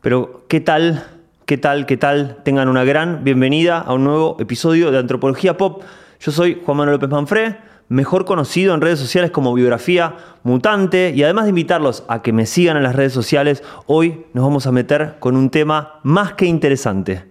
[0.00, 1.04] Pero, ¿qué tal?
[1.44, 1.84] ¿Qué tal?
[1.84, 2.38] ¿Qué tal?
[2.42, 5.82] Tengan una gran bienvenida a un nuevo episodio de Antropología Pop.
[6.20, 7.58] Yo soy Juan Manuel López Manfré,
[7.90, 11.12] mejor conocido en redes sociales como Biografía Mutante.
[11.14, 14.66] Y además de invitarlos a que me sigan en las redes sociales, hoy nos vamos
[14.66, 17.26] a meter con un tema más que interesante.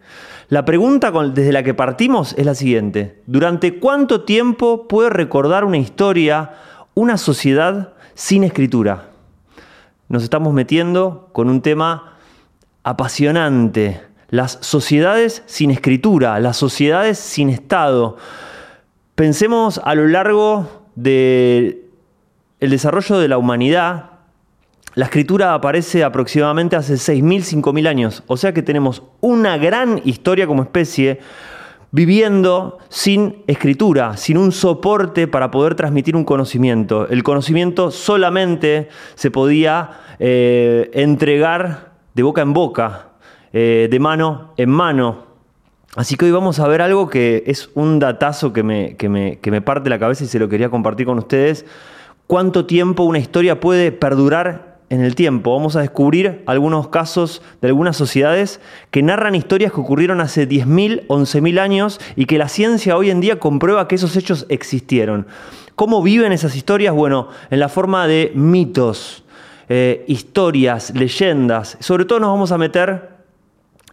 [0.50, 3.24] La pregunta desde la que partimos es la siguiente.
[3.26, 6.52] ¿Durante cuánto tiempo puede recordar una historia
[6.94, 9.10] una sociedad sin escritura?
[10.08, 12.19] Nos estamos metiendo con un tema
[12.84, 14.02] apasionante.
[14.30, 18.18] Las sociedades sin escritura, las sociedades sin Estado.
[19.15, 21.82] Pensemos a lo largo del
[22.60, 24.11] desarrollo de la humanidad.
[24.93, 28.23] La escritura aparece aproximadamente hace 6.000, 5.000 años.
[28.28, 31.20] O sea que tenemos una gran historia como especie
[31.92, 37.08] viviendo sin escritura, sin un soporte para poder transmitir un conocimiento.
[37.08, 39.89] El conocimiento solamente se podía
[40.20, 43.09] eh, entregar de boca en boca,
[43.54, 45.30] eh, de mano en mano.
[45.95, 49.62] Así que hoy vamos a ver algo que es un datazo que me, que me
[49.62, 51.66] parte la cabeza y se lo quería compartir con ustedes.
[52.28, 55.54] ¿Cuánto tiempo una historia puede perdurar en el tiempo.
[55.54, 58.60] Vamos a descubrir algunos casos de algunas sociedades
[58.92, 63.22] que narran historias que ocurrieron hace 10.000, 11.000 años y que la ciencia hoy en
[63.22, 65.28] día comprueba que esos hechos existieron.
[65.76, 66.94] ¿Cómo viven esas historias?
[66.94, 69.23] Bueno, en la forma de mitos,
[69.70, 71.78] eh, historias, leyendas.
[71.80, 73.09] Sobre todo nos vamos a meter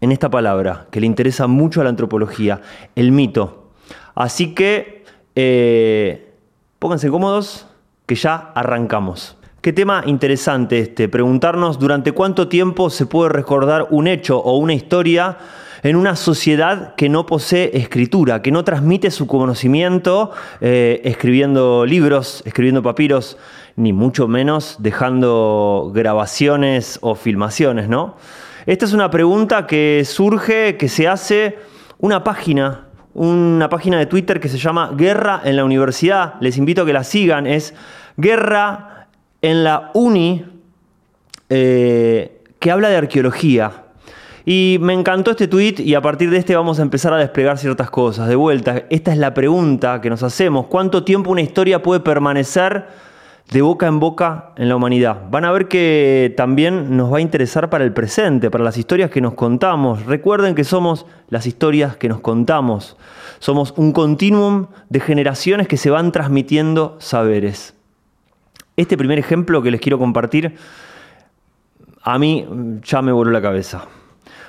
[0.00, 2.62] en esta palabra que le interesa mucho a la antropología,
[2.94, 3.70] el mito.
[4.14, 6.32] Así que eh,
[6.78, 7.66] pónganse cómodos,
[8.06, 9.36] que ya arrancamos.
[9.60, 14.74] Qué tema interesante este, preguntarnos durante cuánto tiempo se puede recordar un hecho o una
[14.74, 15.36] historia
[15.88, 22.42] en una sociedad que no posee escritura, que no transmite su conocimiento eh, escribiendo libros,
[22.44, 23.38] escribiendo papiros,
[23.76, 28.16] ni mucho menos dejando grabaciones o filmaciones, ¿no?
[28.66, 31.56] Esta es una pregunta que surge, que se hace
[31.98, 36.34] una página, una página de Twitter que se llama Guerra en la Universidad.
[36.40, 37.74] Les invito a que la sigan, es
[38.16, 39.06] Guerra
[39.40, 40.44] en la Uni,
[41.48, 43.85] eh, que habla de arqueología.
[44.48, 47.58] Y me encantó este tweet y a partir de este vamos a empezar a desplegar
[47.58, 48.28] ciertas cosas.
[48.28, 50.66] De vuelta, esta es la pregunta que nos hacemos.
[50.66, 52.86] ¿Cuánto tiempo una historia puede permanecer
[53.50, 55.22] de boca en boca en la humanidad?
[55.32, 59.10] Van a ver que también nos va a interesar para el presente, para las historias
[59.10, 60.06] que nos contamos.
[60.06, 62.96] Recuerden que somos las historias que nos contamos.
[63.40, 67.74] Somos un continuum de generaciones que se van transmitiendo saberes.
[68.76, 70.54] Este primer ejemplo que les quiero compartir,
[72.00, 72.46] a mí
[72.84, 73.88] ya me voló la cabeza.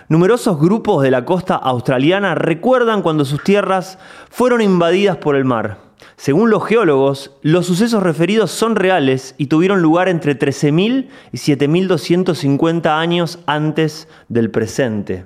[0.09, 5.79] Numerosos grupos de la costa australiana recuerdan cuando sus tierras fueron invadidas por el mar.
[6.16, 12.88] Según los geólogos, los sucesos referidos son reales y tuvieron lugar entre 13.000 y 7.250
[12.88, 15.25] años antes del presente.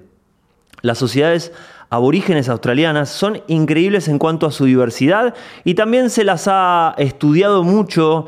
[0.82, 1.54] Las sociedades
[1.92, 7.64] aborígenes australianas son increíbles en cuanto a su diversidad y también se las ha estudiado
[7.64, 8.26] mucho,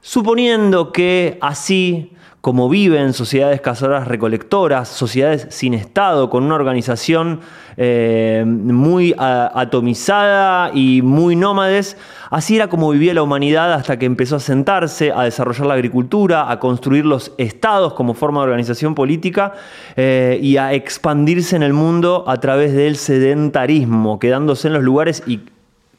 [0.00, 2.12] suponiendo que así
[2.42, 7.38] como viven sociedades cazadoras recolectoras, sociedades sin Estado, con una organización
[7.76, 11.96] eh, muy atomizada y muy nómades.
[12.30, 16.50] Así era como vivía la humanidad hasta que empezó a sentarse, a desarrollar la agricultura,
[16.50, 19.52] a construir los estados como forma de organización política
[19.94, 25.22] eh, y a expandirse en el mundo a través del sedentarismo, quedándose en los lugares
[25.28, 25.42] y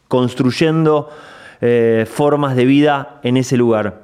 [0.10, 1.10] construyendo
[1.62, 4.03] eh, formas de vida en ese lugar.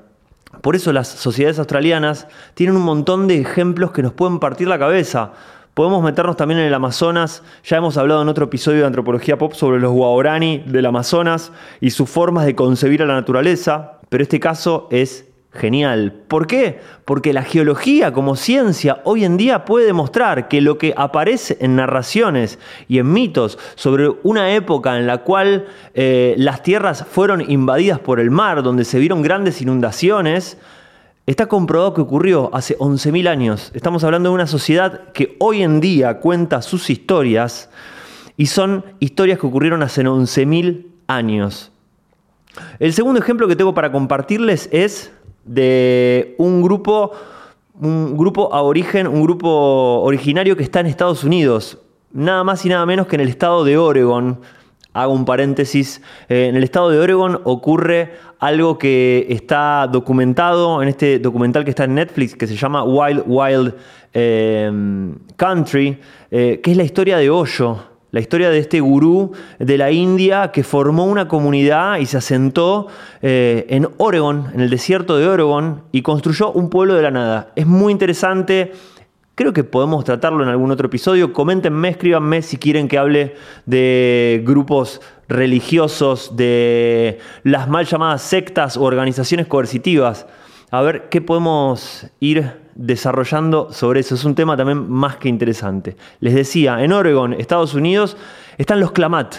[0.61, 4.77] Por eso las sociedades australianas tienen un montón de ejemplos que nos pueden partir la
[4.77, 5.31] cabeza.
[5.73, 7.43] Podemos meternos también en el Amazonas.
[7.63, 11.91] Ya hemos hablado en otro episodio de Antropología Pop sobre los Guaorani del Amazonas y
[11.91, 13.99] sus formas de concebir a la naturaleza.
[14.09, 15.28] Pero este caso es
[15.59, 16.13] Genial.
[16.29, 16.79] ¿Por qué?
[17.03, 21.75] Porque la geología como ciencia hoy en día puede demostrar que lo que aparece en
[21.75, 27.99] narraciones y en mitos sobre una época en la cual eh, las tierras fueron invadidas
[27.99, 30.57] por el mar, donde se vieron grandes inundaciones,
[31.25, 33.71] está comprobado que ocurrió hace 11.000 años.
[33.73, 37.69] Estamos hablando de una sociedad que hoy en día cuenta sus historias
[38.37, 41.73] y son historias que ocurrieron hace 11.000 años.
[42.79, 45.11] El segundo ejemplo que tengo para compartirles es
[45.49, 47.11] de un grupo,
[47.81, 51.79] un grupo aborigen, un grupo originario que está en Estados Unidos,
[52.13, 54.39] nada más y nada menos que en el estado de Oregon.
[54.93, 60.89] Hago un paréntesis, eh, en el estado de Oregon ocurre algo que está documentado en
[60.89, 63.75] este documental que está en Netflix, que se llama Wild Wild
[64.13, 64.71] eh,
[65.35, 65.99] Country,
[66.31, 67.88] eh, que es la historia de Hoyo.
[68.11, 72.87] La historia de este gurú de la India que formó una comunidad y se asentó
[73.21, 77.51] eh, en Oregon, en el desierto de Oregon, y construyó un pueblo de la nada.
[77.55, 78.71] Es muy interesante.
[79.35, 81.33] Creo que podemos tratarlo en algún otro episodio.
[81.33, 83.35] Coméntenme, escríbanme si quieren que hable
[83.67, 90.25] de grupos religiosos, de las mal llamadas sectas o organizaciones coercitivas.
[90.71, 94.15] A ver qué podemos ir desarrollando sobre eso.
[94.15, 95.97] Es un tema también más que interesante.
[96.21, 98.15] Les decía, en Oregon, Estados Unidos,
[98.57, 99.35] están los Clamat.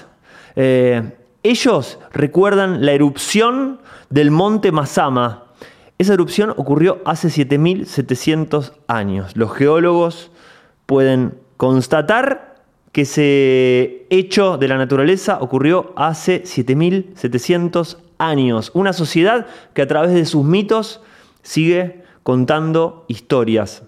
[0.56, 5.44] Eh, ellos recuerdan la erupción del monte Masama.
[5.96, 9.34] Esa erupción ocurrió hace 7700 años.
[9.36, 10.30] Los geólogos
[10.84, 18.70] pueden constatar que ese hecho de la naturaleza ocurrió hace 7700 años.
[18.74, 21.00] Una sociedad que a través de sus mitos
[21.42, 23.82] sigue contando historias.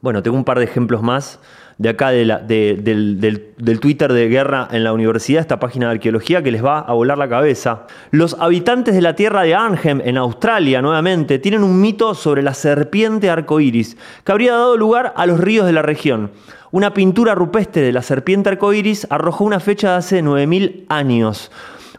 [0.00, 1.40] Bueno, tengo un par de ejemplos más
[1.78, 6.64] de acá del, Twitter de Guerra en la universidad, esta página de arqueología que les
[6.64, 7.86] va a volar la cabeza.
[8.10, 12.54] Los habitantes de la tierra de Arnhem, en Australia, nuevamente, tienen un mito sobre la
[12.54, 16.30] serpiente arcoíris, que habría dado lugar a los ríos de la región.
[16.70, 21.50] Una pintura rupestre de la serpiente arcoíris arrojó una fecha de hace 9.000 años.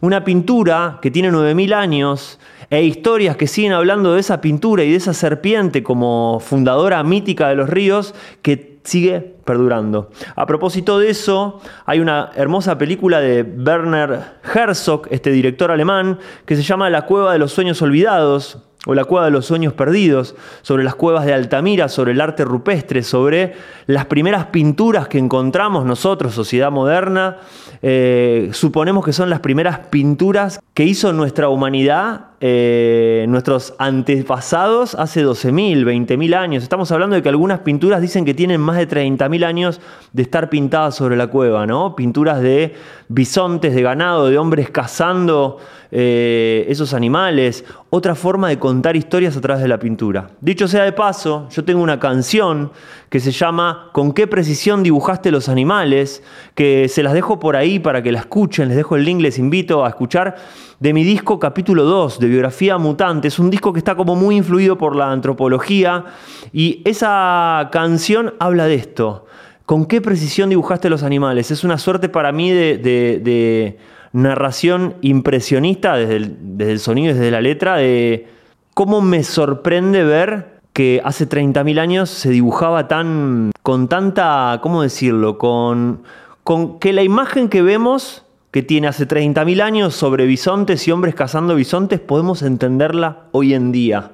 [0.01, 2.39] Una pintura que tiene 9.000 años
[2.69, 7.49] e historias que siguen hablando de esa pintura y de esa serpiente como fundadora mítica
[7.49, 10.09] de los ríos que sigue perdurando.
[10.35, 14.23] A propósito de eso, hay una hermosa película de Werner
[14.53, 19.03] Herzog, este director alemán, que se llama La cueva de los sueños olvidados, o la
[19.03, 23.53] cueva de los sueños perdidos, sobre las cuevas de Altamira, sobre el arte rupestre, sobre
[23.85, 27.37] las primeras pinturas que encontramos nosotros, sociedad moderna,
[27.81, 35.25] eh, suponemos que son las primeras pinturas que hizo nuestra humanidad, eh, nuestros antepasados hace
[35.25, 36.63] 12.000, 20.000 años.
[36.63, 39.81] Estamos hablando de que algunas pinturas dicen que tienen más de 30.000 años
[40.13, 41.95] de estar pintadas sobre la cueva, ¿no?
[41.95, 42.75] Pinturas de
[43.09, 45.57] bisontes, de ganado, de hombres cazando
[45.91, 47.63] eh, esos animales.
[47.89, 50.29] Otra forma de contar historias a través de la pintura.
[50.41, 52.71] Dicho sea de paso, yo tengo una canción
[53.09, 56.21] que se llama ¿Con qué precisión dibujaste los animales?
[56.55, 59.37] que se las dejo por ahí para que la escuchen, les dejo el link, les
[59.37, 60.35] invito a escuchar
[60.79, 63.27] de mi disco capítulo 2 de Biografía Mutante.
[63.27, 66.05] Es un disco que está como muy influido por la antropología
[66.53, 69.25] y esa canción habla de esto.
[69.65, 71.51] ¿Con qué precisión dibujaste los animales?
[71.51, 73.77] Es una suerte para mí de,
[74.17, 78.27] narración impresionista desde el, desde el sonido y desde la letra de
[78.73, 85.37] cómo me sorprende ver que hace 30.000 años se dibujaba tan con tanta, ¿cómo decirlo?
[85.37, 86.03] Con,
[86.43, 91.13] con que la imagen que vemos que tiene hace 30.000 años sobre bisontes y hombres
[91.13, 94.13] cazando bisontes, podemos entenderla hoy en día.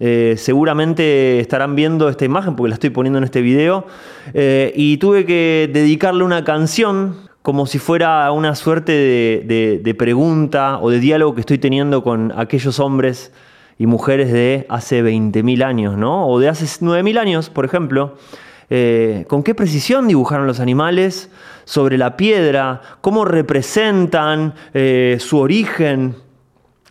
[0.00, 3.86] Eh, seguramente estarán viendo esta imagen porque la estoy poniendo en este video.
[4.34, 10.90] Eh, y tuve que dedicarle una canción como si fuera una suerte de, pregunta o
[10.90, 13.32] de diálogo que estoy teniendo con aquellos hombres
[13.78, 16.28] y mujeres de hace 20.000 años, ¿no?
[16.28, 18.16] O de hace 9.000 años, por ejemplo.
[18.70, 21.30] Eh, con qué precisión dibujaron los animales
[21.64, 26.16] sobre la piedra, cómo representan eh, su origen.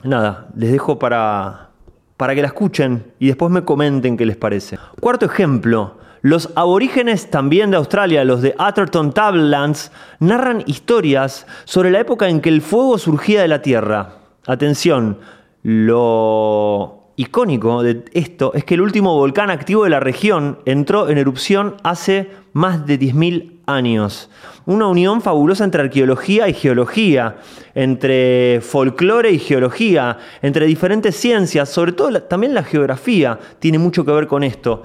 [0.03, 1.69] Nada, les dejo para,
[2.15, 4.79] para que la escuchen y después me comenten qué les parece.
[4.99, 6.06] Cuarto ejemplo.
[6.21, 12.41] Los aborígenes también de Australia, los de Atherton Tablelands, narran historias sobre la época en
[12.41, 14.15] que el fuego surgía de la tierra.
[14.45, 15.19] Atención,
[15.63, 21.17] lo icónico de esto es que el último volcán activo de la región entró en
[21.17, 24.29] erupción hace más de 10.000 años.
[24.65, 27.37] Una unión fabulosa entre arqueología y geología,
[27.75, 34.11] entre folclore y geología, entre diferentes ciencias, sobre todo también la geografía tiene mucho que
[34.11, 34.83] ver con esto.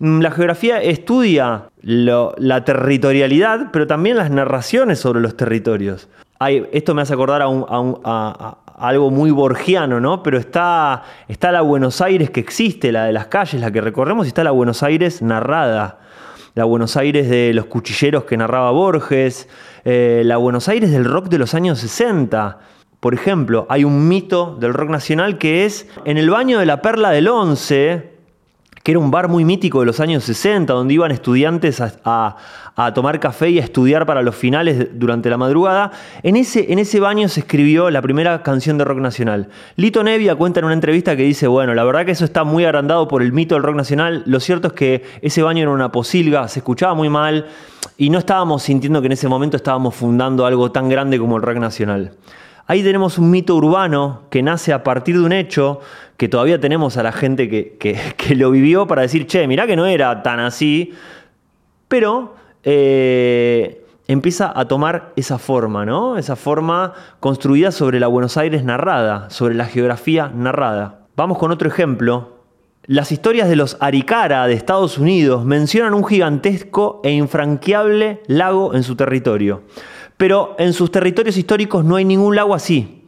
[0.00, 6.08] Mm, la geografía estudia la territorialidad, pero también las narraciones sobre los territorios.
[6.72, 10.22] esto me hace acordar a, algo muy borgiano, ¿no?
[10.22, 14.26] Pero está, está la Buenos Aires que existe, la de las calles, la que recorremos,
[14.26, 15.98] y está la Buenos Aires narrada.
[16.54, 19.48] La Buenos Aires de los cuchilleros que narraba Borges,
[19.84, 22.58] eh, la Buenos Aires del rock de los años 60.
[23.00, 26.82] Por ejemplo, hay un mito del rock nacional que es en el baño de la
[26.82, 28.19] Perla del Once,
[28.82, 32.36] que era un bar muy mítico de los años 60, donde iban estudiantes a,
[32.94, 35.90] tomar café y a estudiar para los finales durante la madrugada.
[36.22, 39.50] En ese, en ese baño se escribió la primera canción de rock nacional.
[39.76, 42.64] Lito Nevia cuenta en una entrevista que dice, bueno, la verdad que eso está muy
[42.64, 44.22] agrandado por el mito del rock nacional.
[44.24, 47.48] Lo cierto es que ese baño era una posilga, se escuchaba muy mal
[47.98, 51.42] y no estábamos sintiendo que en ese momento estábamos fundando algo tan grande como el
[51.42, 52.12] rock nacional.
[52.70, 55.80] Ahí tenemos un mito urbano que nace a partir de un hecho
[56.16, 57.48] que todavía tenemos a la gente
[57.80, 60.92] que, lo vivió para decir, che, mirá que no era tan así,
[61.88, 66.16] pero eh, empieza a tomar esa forma, ¿no?
[66.16, 71.00] Esa forma construida sobre la Buenos Aires narrada, sobre la geografía narrada.
[71.16, 72.36] Vamos con otro ejemplo.
[72.86, 78.84] Las historias de los Arikara de Estados Unidos mencionan un gigantesco e infranqueable lago en
[78.84, 79.64] su territorio.
[80.20, 83.06] Pero en sus territorios históricos no hay ningún lago así,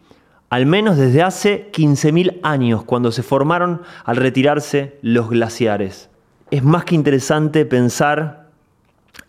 [0.49, 6.09] al menos desde hace 15.000 años, cuando se formaron al retirarse los glaciares.
[6.51, 8.49] Es más que interesante pensar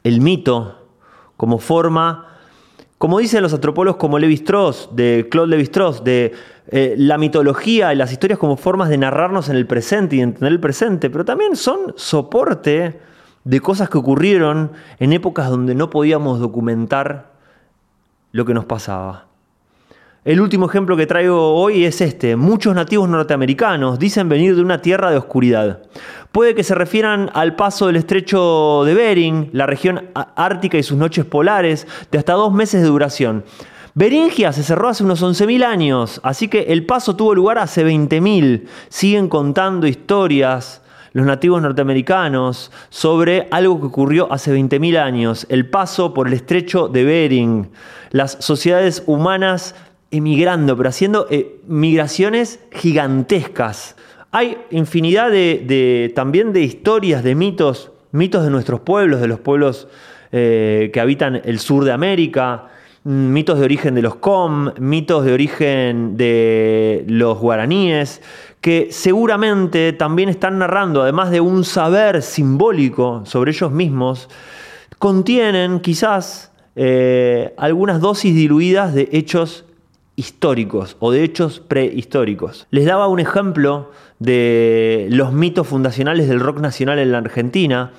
[0.05, 0.87] el mito
[1.35, 2.29] como forma
[2.97, 6.31] como dicen los antropólogos como Levi Strauss, de Claude Levi Strauss, de
[6.67, 10.53] eh, la mitología y las historias como formas de narrarnos en el presente y entender
[10.53, 13.01] el presente, pero también son soporte
[13.43, 17.32] de cosas que ocurrieron en épocas donde no podíamos documentar
[18.33, 19.27] lo que nos pasaba.
[20.25, 22.35] El último ejemplo que traigo hoy es este.
[22.35, 25.83] Muchos nativos norteamericanos dicen venir de una tierra de oscuridad.
[26.31, 30.97] Puede que se refieran al paso del estrecho de Bering, la región ártica y sus
[30.97, 33.43] noches polares, de hasta dos meses de duración.
[33.95, 38.65] Beringia se cerró hace unos 11.000 años, así que el paso tuvo lugar hace 20.000.
[38.89, 40.82] Siguen contando historias
[41.13, 46.87] los nativos norteamericanos sobre algo que ocurrió hace 20.000 años, el paso por el estrecho
[46.87, 47.69] de Bering.
[48.11, 49.75] Las sociedades humanas
[50.11, 53.95] emigrando, pero haciendo eh, migraciones gigantescas.
[54.31, 59.87] Hay infinidad de, también de historias, de mitos, mitos de nuestros pueblos, de los pueblos
[60.31, 62.69] eh, que habitan el sur de América,
[63.03, 68.21] mm, mitos de origen de los Com, mitos de origen de los guaraníes,
[68.63, 74.29] que seguramente también están narrando, además de un saber simbólico sobre ellos mismos,
[74.99, 79.65] contienen quizás eh, algunas dosis diluidas de hechos
[80.15, 82.65] históricos o de hechos prehistóricos.
[82.71, 87.91] Les daba un ejemplo de los mitos fundacionales del rock nacional en la Argentina.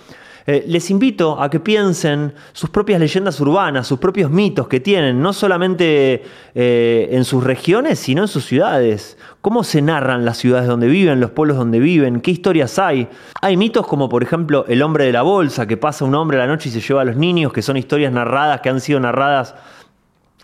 [0.47, 5.23] Eh, les invito a que piensen sus propias leyendas urbanas, sus propios mitos que tienen,
[5.23, 6.23] no solamente
[6.55, 9.17] eh, en sus regiones, sino en sus ciudades.
[9.41, 12.21] ¿Cómo se narran las ciudades donde viven, los pueblos donde viven?
[12.21, 13.09] ¿Qué historias hay?
[13.41, 16.41] Hay mitos como, por ejemplo, el hombre de la bolsa, que pasa un hombre a
[16.41, 19.01] la noche y se lleva a los niños, que son historias narradas, que han sido
[19.01, 19.55] narradas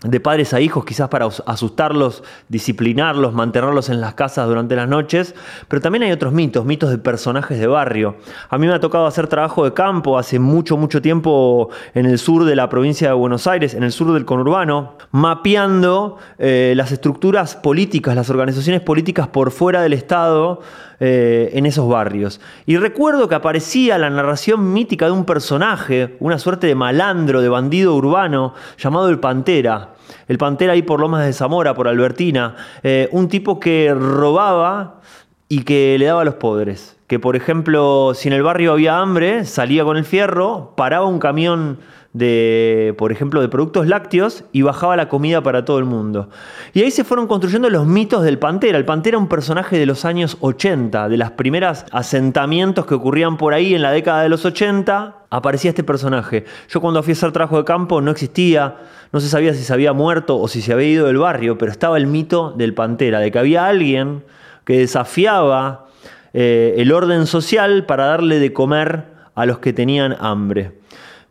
[0.03, 5.35] de padres a hijos, quizás para asustarlos, disciplinarlos, mantenerlos en las casas durante las noches,
[5.67, 8.15] pero también hay otros mitos, mitos de personajes de barrio.
[8.49, 12.17] A mí me ha tocado hacer trabajo de campo hace mucho, mucho tiempo en el
[12.17, 16.91] sur de la provincia de Buenos Aires, en el sur del conurbano, mapeando eh, las
[16.91, 20.61] estructuras políticas, las organizaciones políticas por fuera del Estado,
[21.03, 22.39] eh, en esos barrios.
[22.67, 27.49] Y recuerdo que aparecía la narración mítica de un personaje, una suerte de malandro, de
[27.49, 29.95] bandido urbano, llamado el Pantera.
[30.27, 32.55] El Pantera ahí por Lomas de Zamora, por Albertina.
[32.83, 35.01] Eh, un tipo que robaba
[35.49, 36.97] y que le daba los pobres.
[37.07, 41.17] Que por ejemplo, si en el barrio había hambre, salía con el fierro, paraba un
[41.17, 41.79] camión
[42.13, 46.29] de, por ejemplo, de productos lácteos y bajaba la comida para todo el mundo.
[46.73, 48.77] Y ahí se fueron construyendo los mitos del Pantera.
[48.77, 53.53] El Pantera un personaje de los años 80, de las primeras asentamientos que ocurrían por
[53.53, 56.43] ahí en la década de los 80, aparecía este personaje.
[56.69, 58.75] Yo cuando fui a hacer trabajo de campo no existía,
[59.13, 61.71] no se sabía si se había muerto o si se había ido del barrio, pero
[61.71, 64.23] estaba el mito del Pantera, de que había alguien
[64.65, 65.87] que desafiaba
[66.33, 70.80] eh, el orden social para darle de comer a los que tenían hambre.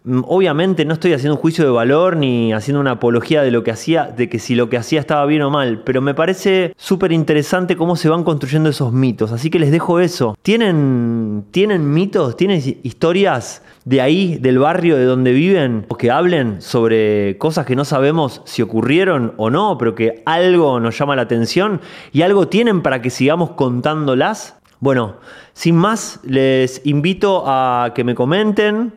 [0.07, 3.71] Obviamente no estoy haciendo un juicio de valor ni haciendo una apología de lo que
[3.71, 7.13] hacía, de que si lo que hacía estaba bien o mal, pero me parece súper
[7.13, 9.31] interesante cómo se van construyendo esos mitos.
[9.31, 10.39] Así que les dejo eso.
[10.41, 12.35] ¿Tienen, ¿Tienen mitos?
[12.39, 17.77] ¿Tienen historias de ahí, del barrio de donde viven, o que hablen sobre cosas que
[17.77, 22.49] no sabemos si ocurrieron o no, pero que algo nos llama la atención y algo
[22.49, 24.57] tienen para que sigamos contándolas?
[24.81, 25.17] Bueno,
[25.53, 28.95] sin más, les invito a que me comenten.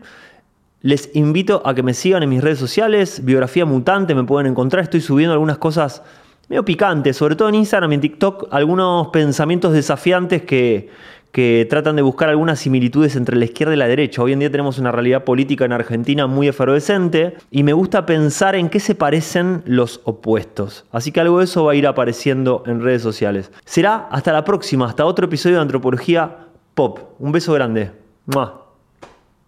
[0.83, 4.83] Les invito a que me sigan en mis redes sociales, Biografía Mutante, me pueden encontrar,
[4.83, 6.03] estoy subiendo algunas cosas
[6.49, 10.89] medio picantes, sobre todo en Instagram y en TikTok, algunos pensamientos desafiantes que,
[11.31, 14.21] que tratan de buscar algunas similitudes entre la izquierda y la derecha.
[14.21, 18.53] Hoy en día tenemos una realidad política en Argentina muy efervescente y me gusta pensar
[18.55, 20.83] en qué se parecen los opuestos.
[20.91, 23.53] Así que algo de eso va a ir apareciendo en redes sociales.
[23.63, 26.99] Será hasta la próxima, hasta otro episodio de Antropología Pop.
[27.19, 27.91] Un beso grande.